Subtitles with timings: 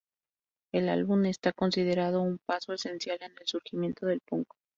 [0.71, 4.47] El álbum está considerado un paso esencial en el surgimiento del punk.